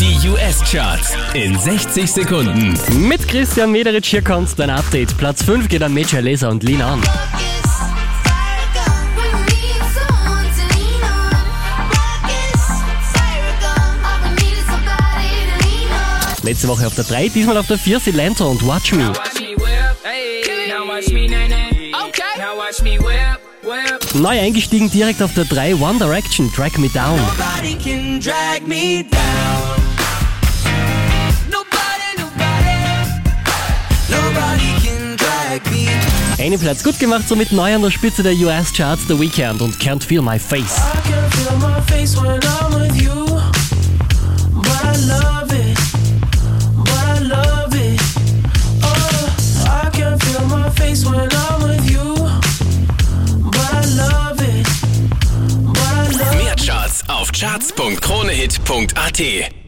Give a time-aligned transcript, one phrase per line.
[0.00, 2.74] Die US-Charts in 60 Sekunden.
[3.06, 5.14] Mit Christian Mederitsch hier kommt dein Update.
[5.18, 7.02] Platz 5 geht an Major Laser und Lean On.
[16.42, 19.12] Letzte Woche auf der 3, diesmal auf der 4 Silento und Watch Me.
[24.14, 27.20] Neu eingestiegen direkt auf der 3 One Direction, Drag Me Down.
[36.40, 40.02] Einen Platz gut gemacht, somit neu an der Spitze der US-Charts The Weekend und Can't
[40.02, 40.78] Feel My Face.
[40.78, 40.80] Oh,
[56.36, 59.50] Mehr Charts auf charts.kronehit.at